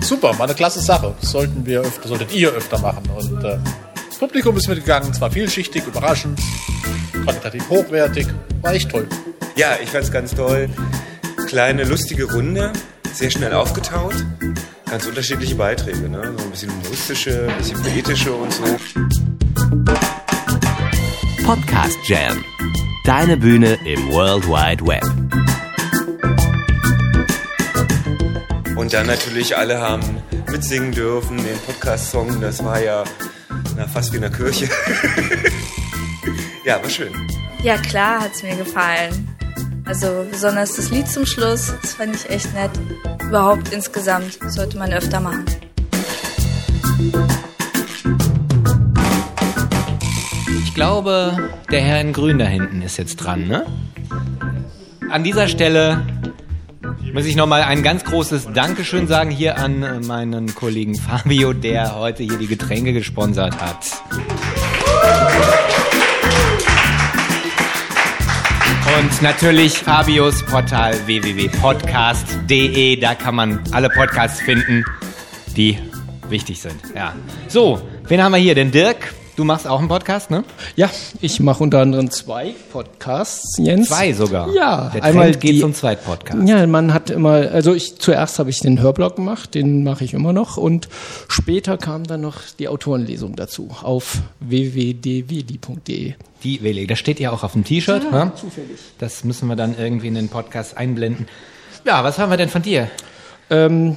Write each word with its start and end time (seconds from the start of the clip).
super, 0.00 0.38
war 0.38 0.46
eine 0.46 0.54
klasse 0.54 0.80
Sache. 0.80 1.14
Das 1.20 1.30
sollten 1.30 1.64
wir 1.66 1.80
öfter, 1.80 2.08
solltet 2.08 2.32
ihr 2.32 2.50
öfter 2.52 2.78
machen. 2.78 3.04
Und 3.16 3.44
äh, 3.44 3.58
das 4.08 4.18
Publikum 4.18 4.56
ist 4.56 4.68
mitgegangen, 4.68 5.12
zwar 5.12 5.30
vielschichtig, 5.30 5.86
überraschend, 5.86 6.40
qualitativ 7.24 7.68
hochwertig, 7.68 8.26
war 8.62 8.72
echt 8.72 8.90
toll. 8.90 9.06
Ja, 9.56 9.76
ich 9.82 9.90
fand 9.90 10.04
es 10.04 10.12
ganz 10.12 10.34
toll. 10.34 10.68
Kleine, 11.46 11.84
lustige 11.84 12.30
Runde, 12.30 12.72
sehr 13.12 13.30
schnell 13.30 13.52
aufgetaut. 13.52 14.14
Ganz 14.90 15.06
unterschiedliche 15.06 15.54
Beiträge, 15.54 16.08
ne? 16.08 16.34
So 16.36 16.44
ein 16.44 16.50
bisschen 16.50 16.70
humoristische, 16.70 17.48
ein 17.48 17.58
bisschen 17.58 17.82
poetische 17.82 18.32
und 18.32 18.52
so. 18.52 18.62
Podcast 21.44 21.98
Jam. 22.06 22.44
Deine 23.04 23.36
Bühne 23.36 23.78
im 23.84 24.10
World 24.10 24.46
Wide 24.46 24.86
Web. 24.86 25.04
Und 28.78 28.94
dann 28.94 29.08
natürlich 29.08 29.56
alle 29.56 29.80
haben 29.80 30.22
mitsingen 30.48 30.92
dürfen, 30.92 31.36
den 31.36 31.58
Podcast-Song, 31.66 32.40
das 32.40 32.64
war 32.64 32.80
ja 32.80 33.02
na, 33.76 33.88
fast 33.88 34.12
wie 34.12 34.16
in 34.16 34.22
der 34.22 34.30
Kirche. 34.30 34.68
ja, 36.64 36.80
war 36.80 36.88
schön. 36.88 37.12
Ja, 37.60 37.76
klar 37.76 38.20
hat's 38.20 38.44
mir 38.44 38.54
gefallen. 38.54 39.36
Also 39.84 40.24
besonders 40.30 40.76
das 40.76 40.90
Lied 40.90 41.08
zum 41.08 41.26
Schluss, 41.26 41.74
das 41.82 41.94
fand 41.94 42.14
ich 42.14 42.30
echt 42.30 42.54
nett. 42.54 42.70
Überhaupt 43.20 43.72
insgesamt 43.72 44.38
sollte 44.46 44.78
man 44.78 44.92
öfter 44.92 45.18
machen. 45.18 45.44
Ich 50.62 50.72
glaube, 50.72 51.50
der 51.72 51.80
Herr 51.80 52.00
in 52.00 52.12
Grün 52.12 52.38
da 52.38 52.44
hinten 52.44 52.82
ist 52.82 52.96
jetzt 52.96 53.16
dran, 53.16 53.48
ne? 53.48 53.66
An 55.10 55.24
dieser 55.24 55.48
Stelle 55.48 56.06
muss 57.12 57.26
ich 57.26 57.36
nochmal 57.36 57.62
ein 57.62 57.82
ganz 57.82 58.04
großes 58.04 58.48
Dankeschön 58.52 59.06
sagen 59.06 59.30
hier 59.30 59.56
an 59.58 60.06
meinen 60.06 60.54
Kollegen 60.54 60.94
Fabio, 60.94 61.52
der 61.52 61.96
heute 61.96 62.22
hier 62.22 62.38
die 62.38 62.46
Getränke 62.46 62.92
gesponsert 62.92 63.60
hat. 63.60 63.86
Und 68.98 69.22
natürlich 69.22 69.78
Fabios 69.78 70.44
Portal 70.44 70.94
www.podcast.de. 71.06 72.96
Da 72.96 73.14
kann 73.14 73.34
man 73.34 73.60
alle 73.72 73.90
Podcasts 73.90 74.40
finden, 74.40 74.84
die 75.56 75.78
wichtig 76.28 76.60
sind. 76.60 76.80
Ja. 76.94 77.14
So, 77.48 77.80
wen 78.06 78.22
haben 78.22 78.32
wir 78.32 78.38
hier? 78.38 78.54
Den 78.54 78.70
Dirk. 78.70 79.14
Du 79.38 79.44
machst 79.44 79.68
auch 79.68 79.78
einen 79.78 79.86
Podcast, 79.86 80.32
ne? 80.32 80.42
Ja, 80.74 80.90
ich 81.20 81.38
mache 81.38 81.62
unter 81.62 81.78
anderem 81.78 82.10
zwei 82.10 82.56
Podcasts, 82.72 83.56
Jens. 83.56 83.86
Zwei 83.86 84.12
sogar. 84.12 84.52
Ja, 84.52 84.90
Der 84.92 85.04
einmal 85.04 85.30
Trend 85.30 85.40
geht 85.40 85.52
die- 85.54 85.60
zum 85.60 85.74
Zweitpodcast. 85.74 86.48
Ja, 86.48 86.66
man 86.66 86.92
hat 86.92 87.08
immer, 87.10 87.34
also 87.52 87.72
ich 87.72 88.00
zuerst 88.00 88.40
habe 88.40 88.50
ich 88.50 88.58
den 88.58 88.80
Hörblog 88.82 89.14
gemacht, 89.14 89.54
den 89.54 89.84
mache 89.84 90.02
ich 90.02 90.12
immer 90.12 90.32
noch 90.32 90.56
und 90.56 90.88
später 91.28 91.76
kam 91.78 92.02
dann 92.02 92.20
noch 92.20 92.34
die 92.58 92.66
Autorenlesung 92.66 93.36
dazu 93.36 93.68
auf 93.80 94.18
www.dwd.de. 94.40 96.14
Die 96.42 96.62
Welle, 96.64 96.88
das 96.88 96.98
steht 96.98 97.20
ja 97.20 97.30
auch 97.30 97.44
auf 97.44 97.52
dem 97.52 97.62
T-Shirt. 97.62 98.02
Ja, 98.10 98.24
ne? 98.24 98.32
zufällig. 98.34 98.78
Das 98.98 99.22
müssen 99.22 99.46
wir 99.46 99.54
dann 99.54 99.76
irgendwie 99.78 100.08
in 100.08 100.14
den 100.16 100.28
Podcast 100.30 100.76
einblenden. 100.76 101.28
Ja, 101.84 102.02
was 102.02 102.18
haben 102.18 102.30
wir 102.30 102.38
denn 102.38 102.48
von 102.48 102.62
dir? 102.62 102.90
Ähm, 103.50 103.96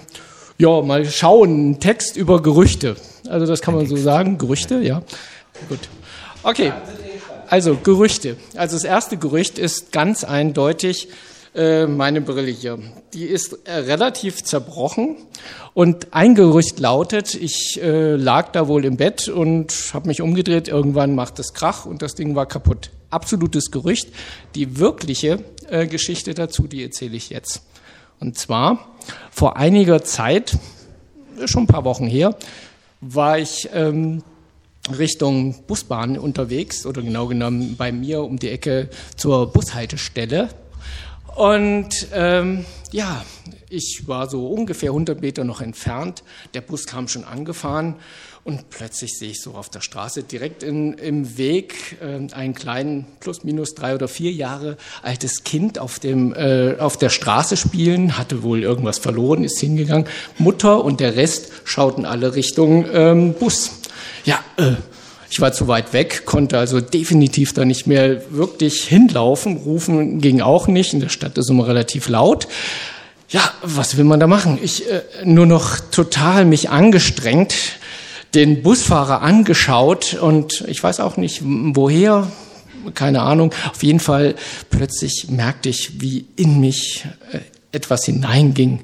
ja, 0.60 0.82
mal 0.84 1.04
schauen, 1.06 1.80
Text 1.80 2.16
über 2.16 2.44
Gerüchte. 2.44 2.96
Also 3.32 3.46
das 3.46 3.62
kann 3.62 3.76
man 3.76 3.88
so 3.88 3.96
sagen, 3.96 4.38
Gerüchte, 4.38 4.82
ja. 4.82 5.04
Gut. 5.70 5.80
Okay, 6.44 6.74
also 7.48 7.78
Gerüchte. 7.82 8.36
Also 8.56 8.76
das 8.76 8.84
erste 8.84 9.16
Gerücht 9.16 9.58
ist 9.58 9.92
ganz 9.92 10.24
eindeutig 10.24 11.08
äh, 11.56 11.86
meine 11.86 12.20
Brille 12.22 12.52
hier. 12.52 12.80
Die 13.14 13.24
ist 13.26 13.58
äh, 13.66 13.74
relativ 13.74 14.44
zerbrochen 14.44 15.16
und 15.74 16.08
ein 16.12 16.36
Gerücht 16.36 16.80
lautet, 16.80 17.34
ich 17.36 17.80
äh, 17.82 18.16
lag 18.16 18.52
da 18.52 18.68
wohl 18.68 18.84
im 18.84 18.98
Bett 18.98 19.30
und 19.30 19.74
habe 19.94 20.10
mich 20.10 20.22
umgedreht, 20.22 20.68
irgendwann 20.68 21.16
macht 21.16 21.40
es 21.40 21.54
Krach 21.54 21.86
und 21.86 22.02
das 22.02 22.16
Ding 22.16 22.36
war 22.36 22.46
kaputt. 22.46 22.90
Absolutes 23.12 23.72
Gerücht. 23.72 24.10
Die 24.56 24.78
wirkliche 24.78 25.44
äh, 25.70 25.88
Geschichte 25.88 26.34
dazu, 26.34 26.68
die 26.68 26.84
erzähle 26.84 27.16
ich 27.16 27.30
jetzt. 27.30 27.64
Und 28.20 28.38
zwar 28.38 28.96
vor 29.30 29.58
einiger 29.58 30.04
Zeit, 30.04 30.58
schon 31.46 31.64
ein 31.64 31.68
paar 31.68 31.86
Wochen 31.86 32.08
her, 32.08 32.36
war 33.02 33.40
ich 33.40 33.70
ähm, 33.74 34.24
Richtung 34.98 35.64
Busbahn 35.68 36.18
unterwegs 36.18 36.86
oder 36.86 37.02
genau 37.02 37.28
genommen 37.28 37.76
bei 37.78 37.92
mir 37.92 38.22
um 38.22 38.38
die 38.38 38.50
Ecke 38.50 38.90
zur 39.16 39.52
Bushaltestelle. 39.52 40.50
Und 41.36 42.08
ähm, 42.14 42.66
ja, 42.92 43.24
ich 43.70 44.04
war 44.06 44.30
so 44.30 44.48
ungefähr 44.48 44.90
100 44.90 45.22
Meter 45.22 45.44
noch 45.44 45.62
entfernt. 45.62 46.24
Der 46.54 46.62
Bus 46.62 46.86
kam 46.86 47.08
schon 47.08 47.24
angefahren 47.24 47.96
und 48.44 48.70
plötzlich 48.70 49.18
sehe 49.18 49.30
ich 49.30 49.42
so 49.42 49.54
auf 49.54 49.70
der 49.70 49.82
Straße 49.82 50.24
direkt 50.24 50.64
in, 50.64 50.94
im 50.94 51.38
Weg 51.38 51.98
äh, 52.02 52.34
einen 52.34 52.54
kleinen, 52.54 53.06
plus 53.20 53.44
minus 53.44 53.76
drei 53.76 53.96
oder 53.96 54.08
vier 54.08 54.32
Jahre 54.32 54.78
altes 55.04 55.44
Kind 55.44 55.80
auf, 55.80 56.00
dem, 56.00 56.34
äh, 56.34 56.76
auf 56.80 56.98
der 56.98 57.10
Straße 57.10 57.56
spielen, 57.56 58.18
hatte 58.18 58.44
wohl 58.44 58.64
irgendwas 58.64 58.98
verloren, 58.98 59.44
ist 59.44 59.60
hingegangen. 59.60 60.08
Mutter 60.38 60.84
und 60.84 61.00
der 61.00 61.16
Rest 61.16 61.52
schauten 61.64 62.06
alle 62.06 62.36
Richtung 62.36 62.86
ähm, 62.92 63.34
Bus. 63.36 63.72
Ja, 64.26 64.40
äh, 64.58 64.74
ich 65.32 65.40
war 65.40 65.54
zu 65.54 65.70
weit 65.70 65.94
weg, 65.94 66.26
konnte 66.26 66.60
also 66.60 66.82
definitiv 66.82 67.54
da 67.54 67.64
nicht 67.64 67.88
mehr 67.88 68.22
wirklich 68.32 68.84
hinlaufen. 68.84 69.56
Rufen 69.56 70.20
ging 70.20 70.42
auch 70.42 70.68
nicht. 70.68 70.94
In 70.94 71.00
der 71.00 71.08
Stadt 71.08 71.38
ist 71.38 71.50
immer 71.50 71.68
relativ 71.68 72.10
laut. 72.10 72.50
Ja, 73.30 73.42
was 73.62 73.96
will 73.96 74.04
man 74.04 74.20
da 74.20 74.28
machen? 74.28 74.60
Ich 74.62 74.92
äh, 74.92 75.04
nur 75.24 75.46
noch 75.46 75.80
total 75.80 76.44
mich 76.44 76.70
angestrengt, 76.70 77.56
den 78.34 78.62
Busfahrer 78.62 79.22
angeschaut 79.22 80.16
und 80.16 80.66
ich 80.68 80.84
weiß 80.84 81.00
auch 81.00 81.16
nicht 81.16 81.42
woher, 81.46 82.30
keine 82.94 83.22
Ahnung. 83.22 83.54
Auf 83.72 83.84
jeden 83.84 84.02
Fall 84.02 84.36
plötzlich 84.70 85.28
merkte 85.30 85.70
ich, 85.70 86.02
wie 86.02 86.26
in 86.36 86.60
mich 86.60 87.06
äh, 87.32 87.40
etwas 87.72 88.04
hineinging. 88.04 88.82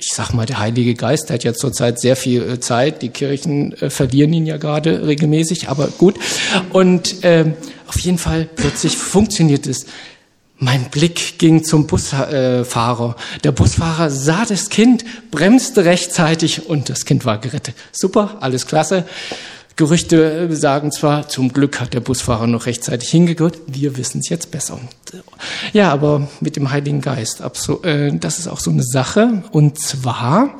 Ich 0.00 0.12
sag 0.14 0.32
mal, 0.32 0.46
der 0.46 0.60
Heilige 0.60 0.94
Geist 0.94 1.28
hat 1.30 1.42
ja 1.42 1.54
zurzeit 1.54 2.00
sehr 2.00 2.14
viel 2.14 2.42
äh, 2.42 2.60
Zeit. 2.60 3.02
Die 3.02 3.08
Kirchen 3.08 3.72
äh, 3.74 3.90
verlieren 3.90 4.32
ihn 4.32 4.46
ja 4.46 4.56
gerade 4.56 5.06
regelmäßig, 5.06 5.68
aber 5.68 5.88
gut. 5.88 6.14
Und 6.70 7.16
ähm, 7.22 7.54
auf 7.88 7.98
jeden 8.00 8.18
Fall 8.18 8.48
plötzlich 8.54 8.96
funktioniert 8.96 9.66
es. 9.66 9.86
Mein 10.60 10.84
Blick 10.90 11.38
ging 11.38 11.64
zum 11.64 11.86
Busfahrer. 11.86 13.16
Der 13.44 13.52
Busfahrer 13.52 14.10
sah 14.10 14.44
das 14.44 14.70
Kind, 14.70 15.04
bremste 15.30 15.84
rechtzeitig 15.84 16.66
und 16.66 16.88
das 16.88 17.04
Kind 17.04 17.24
war 17.24 17.38
gerettet. 17.38 17.74
Super, 17.92 18.38
alles 18.40 18.66
klasse. 18.66 19.04
Gerüchte 19.78 20.48
sagen 20.56 20.90
zwar, 20.90 21.28
zum 21.28 21.52
Glück 21.52 21.78
hat 21.78 21.94
der 21.94 22.00
Busfahrer 22.00 22.48
noch 22.48 22.66
rechtzeitig 22.66 23.10
hingegehört, 23.10 23.60
wir 23.68 23.96
wissen 23.96 24.18
es 24.18 24.28
jetzt 24.28 24.50
besser. 24.50 24.80
Ja, 25.72 25.92
aber 25.92 26.26
mit 26.40 26.56
dem 26.56 26.72
Heiligen 26.72 27.00
Geist, 27.00 27.40
äh, 27.84 28.12
das 28.18 28.40
ist 28.40 28.48
auch 28.48 28.58
so 28.58 28.72
eine 28.72 28.82
Sache. 28.82 29.44
Und 29.52 29.78
zwar, 29.80 30.50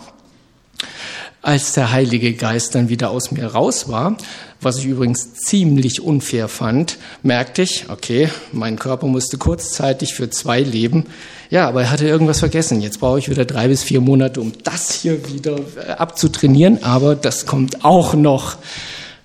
als 1.43 1.73
der 1.73 1.91
Heilige 1.91 2.33
Geist 2.35 2.77
dann 2.77 2.91
wieder 2.91 3.11
aus 3.11 3.33
mir 3.33 3.47
raus 3.47 3.89
war, 3.89 4.17
was 4.61 4.79
ich 4.79 4.85
übrigens 4.85 5.35
ziemlich 5.35 6.01
unfair 6.01 6.47
fand, 6.47 6.99
merkte 7.25 7.63
ich, 7.63 7.87
okay, 7.89 8.31
mein 8.53 8.79
Körper 8.79 9.09
musste 9.09 9.37
kurzzeitig 9.37 10.15
für 10.15 10.31
zwei 10.31 10.61
leben. 10.61 11.07
Ja, 11.51 11.67
aber 11.67 11.83
er 11.83 11.91
hatte 11.91 12.07
irgendwas 12.07 12.39
vergessen. 12.39 12.81
Jetzt 12.81 13.01
brauche 13.01 13.19
ich 13.19 13.29
wieder 13.29 13.45
drei 13.45 13.67
bis 13.67 13.83
vier 13.83 14.01
Monate, 14.01 14.41
um 14.41 14.53
das 14.63 14.93
hier 14.93 15.29
wieder 15.29 15.57
äh, 15.77 15.91
abzutrainieren. 15.91 16.85
Aber 16.85 17.17
das 17.17 17.47
kommt 17.47 17.85
auch 17.85 18.15
noch. 18.15 18.59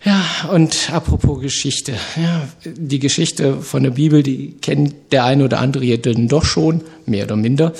Ja, 0.05 0.49
und 0.51 0.89
apropos 0.91 1.39
Geschichte. 1.39 1.93
Ja, 2.17 2.47
die 2.65 2.99
Geschichte 2.99 3.61
von 3.61 3.83
der 3.83 3.91
Bibel, 3.91 4.21
die 4.21 4.55
kennt 4.61 5.13
der 5.13 5.23
eine 5.23 5.45
oder 5.45 5.59
andere 5.59 5.85
hier 5.85 6.01
denn 6.01 6.27
doch 6.27 6.43
schon, 6.43 6.81
mehr 7.05 7.23
oder 7.23 7.37
minder. 7.37 7.71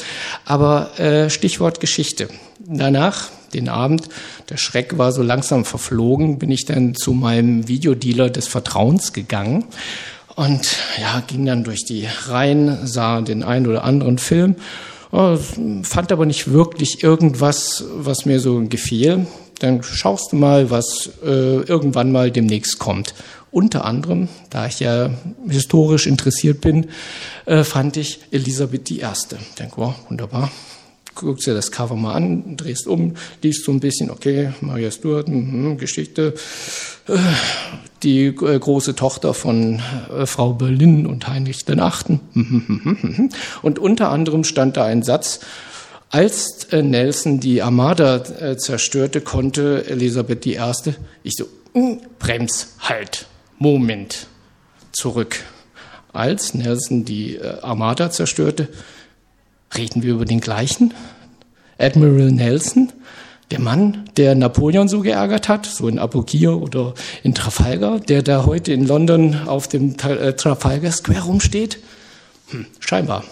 Aber 0.45 0.97
äh, 1.00 1.29
Stichwort 1.29 1.81
Geschichte. 1.81 2.29
Danach, 2.66 3.29
den 3.53 3.67
Abend, 3.67 4.08
der 4.49 4.55
Schreck 4.55 4.97
war 4.97 5.11
so 5.11 5.22
langsam 5.22 5.66
verflogen, 5.66 6.40
bin 6.40 6.49
ich 6.49 6.64
dann 6.64 6.96
zu 6.96 7.11
meinem 7.11 7.67
Videodealer 7.67 8.29
des 8.29 8.47
Vertrauens 8.47 9.11
gegangen 9.11 9.66
und 10.35 10.78
ja, 11.02 11.22
ging 11.28 11.46
dann 11.46 11.66
durch 11.66 11.84
die 11.84 12.08
Reihen, 12.28 12.87
sah 12.87 13.19
den 13.19 13.43
einen 13.43 13.67
oder 13.67 13.84
anderen 13.84 14.17
Film, 14.17 14.55
äh, 15.11 15.35
fand 15.84 16.11
aber 16.14 16.26
nicht 16.26 16.52
wirklich 16.52 17.03
irgendwas, 17.03 17.84
was 17.97 18.26
mir 18.26 18.40
so 18.40 18.64
gefiel. 18.67 19.28
Dann 19.64 19.82
schaust 19.82 20.34
du 20.34 20.36
mal, 20.36 20.72
was 20.72 21.10
äh, 21.24 21.62
irgendwann 21.62 22.12
mal 22.12 22.32
demnächst 22.32 22.80
kommt. 22.80 23.14
Unter 23.50 23.86
anderem, 23.86 24.28
da 24.50 24.68
ich 24.68 24.82
ja 24.82 25.10
historisch 25.48 26.06
interessiert 26.06 26.60
bin, 26.60 26.88
äh, 27.46 27.64
fand 27.64 27.96
ich 27.96 28.20
Elisabeth 28.32 28.92
I. 28.92 29.06
Denk, 29.58 29.78
wow, 29.78 29.96
wunderbar. 30.10 30.52
Guckst 31.16 31.48
dir 31.48 31.54
das 31.54 31.72
Cover 31.72 31.96
mal 31.96 32.14
an, 32.14 32.58
drehst 32.58 32.88
um, 32.88 33.14
liest 33.42 33.64
so 33.64 33.72
ein 33.72 33.80
bisschen, 33.80 34.12
okay, 34.12 34.52
Maria 34.60 34.92
Stuart, 34.92 35.30
mhm, 35.30 35.78
Geschichte, 35.78 36.34
äh, 37.08 37.18
die 38.04 38.26
äh, 38.26 38.60
große 38.60 38.96
Tochter 38.96 39.34
von 39.34 39.82
äh, 40.14 40.26
Frau 40.26 40.52
Berlin 40.52 41.06
und 41.06 41.30
Heinrich 41.30 41.64
Achten. 41.80 42.20
Und 43.62 43.80
unter 43.80 44.10
anderem 44.10 44.44
stand 44.44 44.76
da 44.76 44.84
ein 44.84 45.04
Satz, 45.04 45.40
Als 46.14 46.66
äh, 46.66 46.84
Nelson 46.84 47.40
die 47.40 47.64
Armada 47.64 48.18
äh, 48.18 48.56
zerstörte, 48.56 49.20
konnte 49.20 49.88
Elisabeth 49.88 50.46
I. 50.46 50.60
Ich 51.24 51.34
so, 51.36 51.46
mm, 51.74 52.02
brems, 52.20 52.76
halt, 52.82 53.26
Moment, 53.58 54.28
zurück. 54.92 55.40
Als 56.12 56.54
Nelson 56.54 57.04
die 57.04 57.38
äh, 57.38 57.62
Armada 57.62 58.12
zerstörte, 58.12 58.68
reden 59.76 60.04
wir 60.04 60.14
über 60.14 60.26
den 60.26 60.40
gleichen? 60.40 60.94
Admiral 61.80 62.32
Nelson, 62.32 62.94
der 63.50 63.60
Mann, 63.60 64.08
der 64.16 64.36
Napoleon 64.36 64.88
so 64.88 65.02
geärgert 65.02 65.50
hat, 65.50 65.66
so 65.66 65.88
in 65.88 65.98
Abukir 65.98 66.62
oder 66.62 66.94
in 67.24 67.34
Trafalgar, 67.34 68.00
der 68.00 68.22
da 68.22 68.46
heute 68.46 68.72
in 68.72 68.86
London 68.86 69.48
auf 69.48 69.68
dem 69.68 69.98
Trafalgar 69.98 70.92
Square 70.92 71.24
rumsteht? 71.24 71.80
Hm, 72.50 72.68
scheinbar. 72.80 73.24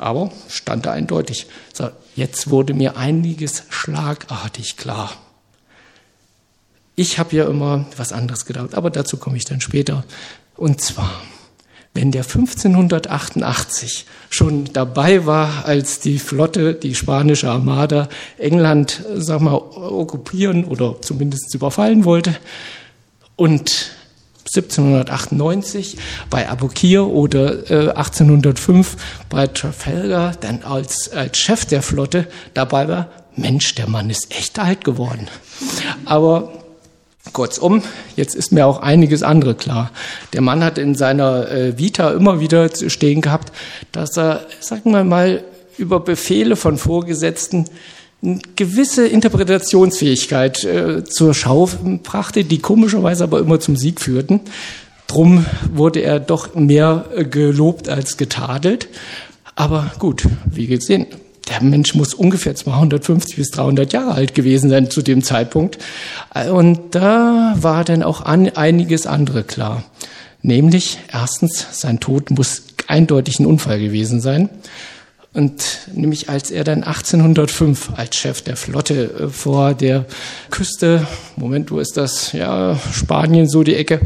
Aber 0.00 0.32
stand 0.48 0.86
da 0.86 0.92
eindeutig. 0.92 1.46
So, 1.74 1.90
jetzt 2.16 2.48
wurde 2.48 2.72
mir 2.72 2.96
einiges 2.96 3.64
schlagartig 3.68 4.78
klar. 4.78 5.12
Ich 6.96 7.18
habe 7.18 7.36
ja 7.36 7.44
immer 7.44 7.84
was 7.98 8.14
anderes 8.14 8.46
gedacht, 8.46 8.74
aber 8.74 8.88
dazu 8.88 9.18
komme 9.18 9.36
ich 9.36 9.44
dann 9.44 9.60
später. 9.60 10.04
Und 10.56 10.80
zwar, 10.80 11.12
wenn 11.92 12.12
der 12.12 12.22
1588 12.22 14.06
schon 14.30 14.72
dabei 14.72 15.26
war, 15.26 15.66
als 15.66 16.00
die 16.00 16.18
Flotte, 16.18 16.72
die 16.72 16.94
spanische 16.94 17.50
Armada, 17.50 18.08
England, 18.38 19.04
sag 19.16 19.42
mal, 19.42 19.54
okkupieren 19.54 20.64
oder 20.64 21.02
zumindest 21.02 21.54
überfallen 21.54 22.06
wollte 22.06 22.34
und 23.36 23.92
1798 24.54 25.96
bei 26.28 26.48
Abukir 26.48 27.06
oder 27.06 27.70
äh, 27.70 27.90
1805 27.90 28.96
bei 29.28 29.46
Trafalgar 29.46 30.34
dann 30.40 30.62
als, 30.62 31.12
als 31.12 31.38
Chef 31.38 31.64
der 31.64 31.82
Flotte 31.82 32.26
dabei 32.54 32.88
war, 32.88 33.08
Mensch, 33.36 33.74
der 33.74 33.88
Mann 33.88 34.10
ist 34.10 34.36
echt 34.36 34.58
alt 34.58 34.84
geworden. 34.84 35.28
Aber 36.04 36.52
Kurzum, 37.32 37.82
jetzt 38.16 38.34
ist 38.34 38.50
mir 38.50 38.66
auch 38.66 38.80
einiges 38.80 39.22
andere 39.22 39.54
klar. 39.54 39.90
Der 40.32 40.40
Mann 40.40 40.64
hat 40.64 40.78
in 40.78 40.94
seiner 40.94 41.50
äh, 41.50 41.78
Vita 41.78 42.10
immer 42.10 42.40
wieder 42.40 42.68
stehen 42.88 43.20
gehabt, 43.20 43.52
dass 43.92 44.16
er, 44.16 44.46
sagen 44.60 44.92
wir 44.92 45.04
mal, 45.04 45.44
über 45.78 46.00
Befehle 46.00 46.56
von 46.56 46.76
Vorgesetzten 46.76 47.66
gewisse 48.56 49.06
Interpretationsfähigkeit 49.06 50.64
äh, 50.64 51.04
zur 51.04 51.34
Schau 51.34 51.68
brachte, 52.02 52.44
die 52.44 52.58
komischerweise 52.58 53.24
aber 53.24 53.40
immer 53.40 53.60
zum 53.60 53.76
Sieg 53.76 54.00
führten. 54.00 54.40
Drum 55.06 55.46
wurde 55.72 56.00
er 56.00 56.20
doch 56.20 56.54
mehr 56.54 57.06
äh, 57.16 57.24
gelobt 57.24 57.88
als 57.88 58.16
getadelt. 58.16 58.88
Aber 59.56 59.90
gut, 59.98 60.24
wie 60.46 60.66
gesehen, 60.66 61.06
der 61.48 61.62
Mensch 61.62 61.94
muss 61.94 62.14
ungefähr 62.14 62.54
250 62.54 63.36
bis 63.36 63.50
300 63.50 63.92
Jahre 63.92 64.12
alt 64.12 64.34
gewesen 64.34 64.70
sein 64.70 64.90
zu 64.90 65.02
dem 65.02 65.24
Zeitpunkt. 65.24 65.78
Und 66.52 66.94
da 66.94 67.54
war 67.58 67.84
dann 67.84 68.02
auch 68.02 68.20
an, 68.20 68.48
einiges 68.50 69.06
andere 69.06 69.42
klar. 69.42 69.82
Nämlich, 70.42 70.98
erstens, 71.12 71.66
sein 71.72 71.98
Tod 71.98 72.30
muss 72.30 72.62
eindeutig 72.86 73.40
ein 73.40 73.46
Unfall 73.46 73.80
gewesen 73.80 74.20
sein. 74.20 74.48
Und 75.32 75.88
nämlich 75.94 76.28
als 76.28 76.50
er 76.50 76.64
dann 76.64 76.82
1805 76.82 77.90
als 77.96 78.16
Chef 78.16 78.42
der 78.42 78.56
Flotte 78.56 79.04
äh, 79.04 79.28
vor 79.28 79.74
der 79.74 80.06
Küste, 80.50 81.06
Moment, 81.36 81.70
wo 81.70 81.78
ist 81.78 81.96
das? 81.96 82.32
Ja, 82.32 82.76
Spanien, 82.92 83.48
so 83.48 83.62
die 83.62 83.76
Ecke, 83.76 84.00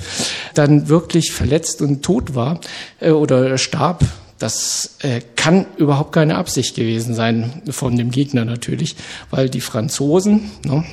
dann 0.52 0.88
wirklich 0.88 1.32
verletzt 1.32 1.80
und 1.80 2.02
tot 2.02 2.34
war 2.34 2.60
äh, 3.00 3.10
oder 3.10 3.56
starb, 3.56 4.04
das 4.38 4.96
äh, 5.00 5.22
kann 5.36 5.64
überhaupt 5.78 6.12
keine 6.12 6.36
Absicht 6.36 6.76
gewesen 6.76 7.14
sein 7.14 7.62
von 7.70 7.96
dem 7.96 8.10
Gegner 8.10 8.44
natürlich, 8.44 8.94
weil 9.30 9.48
die 9.48 9.62
Franzosen 9.62 10.50
ne, 10.64 10.84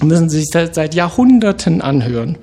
müssen 0.00 0.28
sich 0.28 0.46
seit, 0.50 0.74
seit 0.74 0.96
Jahrhunderten 0.96 1.80
anhören. 1.80 2.38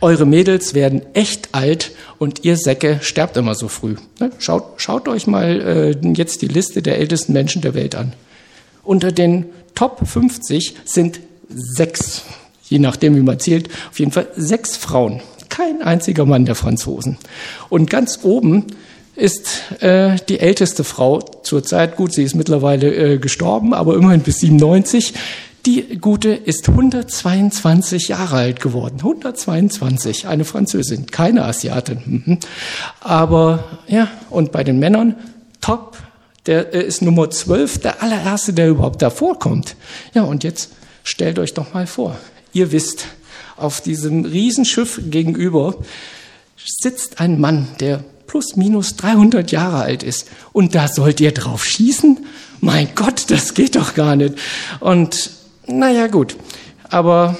Eure 0.00 0.26
Mädels 0.26 0.74
werden 0.74 1.02
echt 1.14 1.48
alt 1.52 1.90
und 2.18 2.44
ihr 2.44 2.56
Säcke 2.56 3.00
sterbt 3.02 3.36
immer 3.36 3.56
so 3.56 3.66
früh. 3.66 3.96
Ne? 4.20 4.30
Schaut, 4.38 4.80
schaut 4.80 5.08
euch 5.08 5.26
mal 5.26 5.96
äh, 6.04 6.12
jetzt 6.12 6.40
die 6.42 6.48
Liste 6.48 6.82
der 6.82 6.98
ältesten 6.98 7.32
Menschen 7.32 7.62
der 7.62 7.74
Welt 7.74 7.96
an. 7.96 8.12
Unter 8.84 9.10
den 9.10 9.46
Top 9.74 10.06
50 10.06 10.74
sind 10.84 11.20
sechs, 11.48 12.22
je 12.64 12.78
nachdem 12.78 13.16
wie 13.16 13.22
man 13.22 13.40
zählt, 13.40 13.68
auf 13.90 13.98
jeden 13.98 14.12
Fall 14.12 14.28
sechs 14.36 14.76
Frauen. 14.76 15.20
Kein 15.48 15.82
einziger 15.82 16.26
Mann 16.26 16.44
der 16.44 16.54
Franzosen. 16.54 17.18
Und 17.68 17.90
ganz 17.90 18.20
oben 18.22 18.66
ist 19.16 19.82
äh, 19.82 20.16
die 20.28 20.38
älteste 20.38 20.84
Frau 20.84 21.18
zurzeit, 21.42 21.96
gut, 21.96 22.12
sie 22.12 22.22
ist 22.22 22.36
mittlerweile 22.36 22.94
äh, 22.94 23.18
gestorben, 23.18 23.74
aber 23.74 23.96
immerhin 23.96 24.20
bis 24.20 24.38
97, 24.38 25.12
die 25.66 25.98
Gute 25.98 26.30
ist 26.30 26.68
122 26.68 28.08
Jahre 28.08 28.36
alt 28.36 28.60
geworden. 28.60 28.96
122, 28.98 30.26
eine 30.26 30.44
Französin, 30.44 31.06
keine 31.06 31.44
Asiatin. 31.44 32.22
Mhm. 32.26 32.38
Aber 33.00 33.64
ja, 33.86 34.08
und 34.30 34.52
bei 34.52 34.64
den 34.64 34.78
Männern, 34.78 35.16
top, 35.60 35.98
der 36.46 36.72
ist 36.72 37.02
Nummer 37.02 37.30
12, 37.30 37.78
der 37.78 38.02
allererste, 38.02 38.52
der 38.52 38.68
überhaupt 38.68 39.02
davor 39.02 39.38
kommt. 39.38 39.76
Ja, 40.14 40.22
und 40.22 40.44
jetzt 40.44 40.70
stellt 41.02 41.38
euch 41.38 41.54
doch 41.54 41.74
mal 41.74 41.86
vor, 41.86 42.16
ihr 42.52 42.72
wisst, 42.72 43.06
auf 43.56 43.80
diesem 43.80 44.24
Riesenschiff 44.24 45.00
gegenüber 45.10 45.74
sitzt 46.56 47.20
ein 47.20 47.40
Mann, 47.40 47.68
der 47.80 48.04
plus 48.26 48.56
minus 48.56 48.96
300 48.96 49.50
Jahre 49.50 49.78
alt 49.78 50.02
ist. 50.02 50.28
Und 50.52 50.74
da 50.74 50.86
sollt 50.86 51.20
ihr 51.20 51.32
drauf 51.32 51.64
schießen? 51.64 52.24
Mein 52.60 52.88
Gott, 52.94 53.24
das 53.28 53.54
geht 53.54 53.76
doch 53.76 53.94
gar 53.94 54.16
nicht. 54.16 54.34
Und 54.80 55.30
naja, 55.68 56.06
gut. 56.08 56.36
Aber 56.90 57.36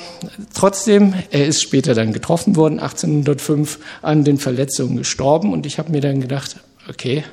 trotzdem, 0.54 1.14
er 1.30 1.46
ist 1.46 1.62
später 1.62 1.94
dann 1.94 2.12
getroffen 2.12 2.56
worden, 2.56 2.78
1805, 2.78 3.78
an 4.02 4.24
den 4.24 4.38
Verletzungen 4.38 4.96
gestorben. 4.96 5.52
Und 5.52 5.66
ich 5.66 5.78
habe 5.78 5.90
mir 5.90 6.00
dann 6.00 6.20
gedacht, 6.20 6.56
okay, 6.88 7.24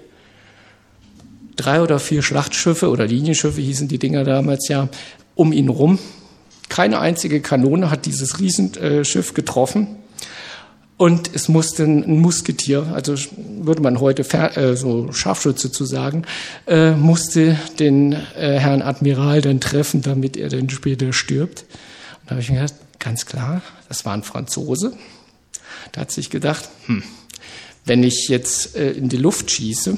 drei 1.55 1.81
oder 1.81 1.99
vier 1.99 2.21
Schlachtschiffe 2.21 2.89
oder 2.89 3.05
Linienschiffe 3.07 3.61
hießen 3.61 3.87
die 3.87 3.99
Dinger 3.99 4.23
damals 4.23 4.67
ja, 4.67 4.87
um 5.35 5.51
ihn 5.51 5.69
rum. 5.69 5.99
Keine 6.69 6.99
einzige 6.99 7.41
Kanone 7.41 7.91
hat 7.91 8.05
dieses 8.05 8.39
Riesenschiff 8.39 9.33
getroffen. 9.33 9.87
Und 10.97 11.31
es 11.33 11.49
musste 11.49 11.83
ein 11.83 12.19
Musketier, 12.21 12.87
also 12.93 13.15
würde 13.37 13.81
man 13.81 13.99
heute 13.99 14.23
äh, 14.55 14.77
so 14.77 15.11
Scharfschütze 15.11 15.69
zu 15.69 15.83
sagen, 15.83 16.23
äh, 16.67 16.91
musste 16.91 17.59
den 17.79 18.13
äh, 18.13 18.59
Herrn 18.59 18.81
Admiral 18.81 19.41
dann 19.41 19.59
treffen, 19.59 20.01
damit 20.01 20.37
er 20.37 20.47
dann 20.47 20.69
später 20.69 21.11
stirbt. 21.11 21.65
Und 22.21 22.27
da 22.27 22.31
habe 22.31 22.41
ich 22.41 22.49
mir 22.49 22.61
gedacht, 22.61 22.75
ganz 22.99 23.25
klar, 23.25 23.61
das 23.89 24.05
war 24.05 24.13
ein 24.13 24.23
Franzose. 24.23 24.93
Da 25.91 26.01
hat 26.01 26.11
sich 26.11 26.29
gedacht, 26.29 26.69
hm, 26.85 27.03
wenn 27.83 28.03
ich 28.03 28.29
jetzt 28.29 28.77
äh, 28.77 28.91
in 28.91 29.09
die 29.09 29.17
Luft 29.17 29.51
schieße, 29.51 29.97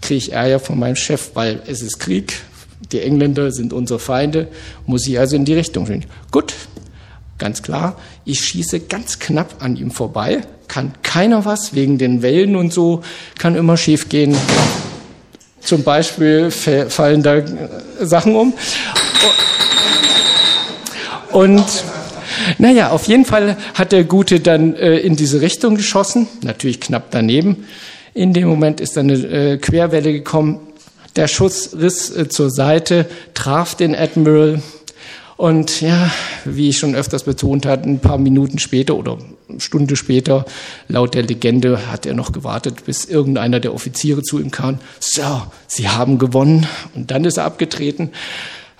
kriege 0.00 0.18
ich 0.18 0.32
Ärger 0.32 0.60
von 0.60 0.78
meinem 0.78 0.96
Chef, 0.96 1.32
weil 1.34 1.62
es 1.66 1.82
ist 1.82 1.98
Krieg, 1.98 2.34
die 2.92 3.00
Engländer 3.00 3.50
sind 3.50 3.72
unsere 3.72 3.98
Feinde, 3.98 4.48
muss 4.86 5.06
ich 5.06 5.18
also 5.18 5.36
in 5.36 5.44
die 5.44 5.54
Richtung 5.54 5.84
gehen. 5.86 6.04
Gut, 6.30 6.54
Ganz 7.42 7.60
klar, 7.60 7.96
ich 8.24 8.38
schieße 8.38 8.78
ganz 8.78 9.18
knapp 9.18 9.64
an 9.64 9.74
ihm 9.74 9.90
vorbei, 9.90 10.42
kann 10.68 10.92
keiner 11.02 11.44
was, 11.44 11.74
wegen 11.74 11.98
den 11.98 12.22
Wellen 12.22 12.54
und 12.54 12.72
so, 12.72 13.02
kann 13.36 13.56
immer 13.56 13.76
schief 13.76 14.08
gehen. 14.08 14.36
Zum 15.60 15.82
Beispiel 15.82 16.52
fallen 16.52 17.24
da 17.24 17.38
äh, 17.38 17.44
Sachen 17.98 18.36
um. 18.36 18.54
Und 21.32 21.64
naja, 22.58 22.90
auf 22.90 23.08
jeden 23.08 23.24
Fall 23.24 23.56
hat 23.74 23.90
der 23.90 24.04
Gute 24.04 24.38
dann 24.38 24.76
äh, 24.76 24.98
in 24.98 25.16
diese 25.16 25.40
Richtung 25.40 25.74
geschossen, 25.74 26.28
natürlich 26.42 26.80
knapp 26.80 27.10
daneben. 27.10 27.66
In 28.14 28.32
dem 28.34 28.46
Moment 28.46 28.80
ist 28.80 28.96
dann 28.96 29.10
eine 29.10 29.18
äh, 29.18 29.58
Querwelle 29.58 30.12
gekommen. 30.12 30.60
Der 31.16 31.26
Schuss 31.26 31.76
riss 31.76 32.08
äh, 32.16 32.28
zur 32.28 32.50
Seite, 32.50 33.06
traf 33.34 33.74
den 33.74 33.96
Admiral 33.96 34.62
und 35.42 35.80
ja, 35.80 36.08
wie 36.44 36.68
ich 36.68 36.78
schon 36.78 36.94
öfters 36.94 37.24
betont 37.24 37.66
hatte, 37.66 37.90
ein 37.90 37.98
paar 37.98 38.16
Minuten 38.16 38.60
später 38.60 38.94
oder 38.94 39.18
eine 39.48 39.58
Stunde 39.58 39.96
später, 39.96 40.44
laut 40.86 41.14
der 41.14 41.24
Legende, 41.24 41.90
hat 41.90 42.06
er 42.06 42.14
noch 42.14 42.30
gewartet, 42.30 42.84
bis 42.86 43.06
irgendeiner 43.06 43.58
der 43.58 43.74
Offiziere 43.74 44.22
zu 44.22 44.38
ihm 44.38 44.52
kam. 44.52 44.78
So, 45.00 45.42
Sie 45.66 45.88
haben 45.88 46.18
gewonnen. 46.18 46.68
Und 46.94 47.10
dann 47.10 47.24
ist 47.24 47.38
er 47.38 47.44
abgetreten. 47.44 48.10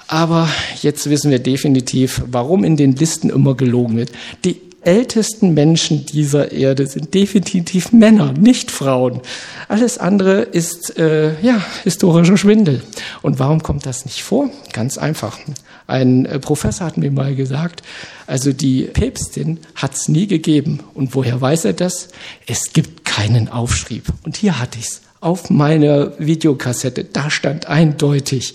Aber 0.07 0.49
jetzt 0.81 1.11
wissen 1.11 1.33
wir 1.33 1.41
definitiv, 1.41 2.23
warum 2.27 2.63
in 2.63 2.77
den 2.77 2.95
Listen 2.95 3.29
immer 3.29 3.57
gelogen 3.57 3.97
wird. 3.97 4.13
Die 4.45 4.61
ältesten 4.83 5.55
Menschen 5.55 6.07
dieser 6.07 6.53
Erde 6.53 6.87
sind 6.87 7.13
definitiv 7.13 7.91
Männer, 7.91 8.35
nicht 8.35 8.71
Frauen. 8.71 9.21
Alles 9.67 9.99
andere 9.99 10.43
ist 10.43 10.97
äh, 10.97 11.41
ja 11.43 11.61
historischer 11.83 12.37
Schwindel. 12.37 12.83
Und 13.21 13.41
warum 13.41 13.65
kommt 13.65 13.85
das 13.85 14.05
nicht 14.05 14.23
vor? 14.23 14.49
Ganz 14.73 14.97
einfach. 14.97 15.39
Ein 15.87 16.27
äh, 16.27 16.39
Professor 16.39 16.87
hat 16.87 16.97
mir 16.97 17.11
mal 17.11 17.35
gesagt, 17.35 17.83
also 18.27 18.53
die 18.53 18.85
Päpstin 18.85 19.61
hat 19.75 19.95
es 19.95 20.09
nie 20.09 20.27
gegeben. 20.27 20.81
Und 20.95 21.15
woher 21.15 21.41
weiß 21.41 21.65
er 21.67 21.73
das? 21.73 22.09
Es 22.47 22.73
gibt 22.73 23.05
keinen 23.05 23.49
Aufschrieb. 23.49 24.05
Und 24.25 24.37
hier 24.37 24.59
hatte 24.59 24.79
ich 24.79 24.87
es. 24.87 25.01
auf 25.21 25.51
meiner 25.51 26.19
Videokassette, 26.19 27.05
da 27.05 27.31
stand 27.31 27.67
eindeutig, 27.67 28.55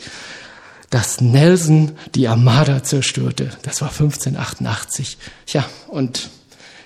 dass 0.90 1.22
Nelson 1.22 1.94
die 2.16 2.28
Armada 2.28 2.84
zerstörte. 2.84 3.52
Das 3.64 3.82
war 3.82 3.90
1588. 3.90 5.18
Ja, 5.48 5.66
und 5.88 6.30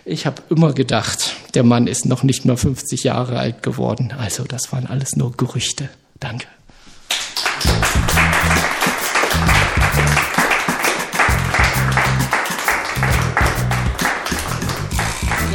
ich 0.06 0.26
habe 0.26 0.42
immer 0.50 0.74
gedacht, 0.74 1.36
der 1.54 1.64
Mann 1.64 1.88
ist 1.88 2.06
noch 2.06 2.24
nicht 2.24 2.46
mal 2.46 2.58
50 2.58 3.04
Jahre 3.04 3.38
alt 3.38 3.64
geworden. 3.64 4.14
Also 4.18 4.44
das 4.44 4.72
waren 4.72 4.88
alles 4.88 5.16
nur 5.16 5.32
Gerüchte. 5.32 5.90
Danke. 6.20 6.48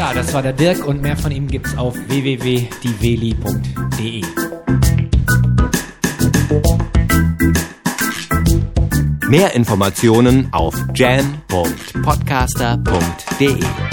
Ja, 0.07 0.15
das 0.15 0.33
war 0.33 0.41
der 0.41 0.53
Dirk 0.53 0.87
und 0.87 1.03
mehr 1.03 1.17
von 1.17 1.33
ihm 1.33 1.49
gibt's 1.49 1.77
auf 1.77 1.97
www.dieveli.de. 2.07 4.23
Mehr 9.29 9.53
Informationen 9.55 10.47
auf 10.53 10.77
jam.podcaster.de. 10.95 13.86